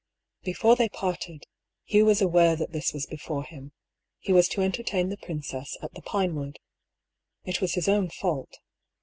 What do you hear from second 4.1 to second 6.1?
he was to entertain the princess at the